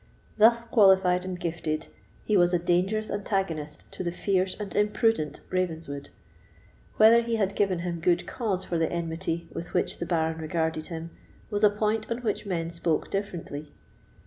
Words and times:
Thus 0.35 0.63
qualified 0.65 1.23
and 1.25 1.39
gifted, 1.39 1.85
he 2.25 2.35
was 2.35 2.55
a 2.55 2.57
dangerous 2.57 3.11
antagonist 3.11 3.85
to 3.91 4.03
the 4.03 4.11
fierce 4.11 4.59
and 4.59 4.75
imprudent 4.75 5.41
Ravenswood. 5.51 6.09
Whether 6.97 7.21
he 7.21 7.35
had 7.35 7.55
given 7.55 7.77
him 7.85 7.99
good 7.99 8.25
cause 8.25 8.63
for 8.65 8.79
the 8.79 8.91
enmity 8.91 9.47
with 9.53 9.75
which 9.75 9.99
the 9.99 10.07
Baron 10.07 10.39
regarded 10.39 10.87
him, 10.87 11.11
was 11.51 11.63
a 11.63 11.69
point 11.69 12.09
on 12.09 12.23
which 12.23 12.47
men 12.47 12.71
spoke 12.71 13.11
differently. 13.11 13.73